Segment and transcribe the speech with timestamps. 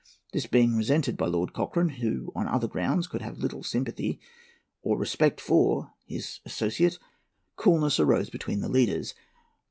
[0.33, 4.19] This being resented by Lord Cochrane, who on other grounds could have little sympathy
[4.81, 6.97] or respect for his associate,
[7.55, 9.13] coolness arose between the leaders.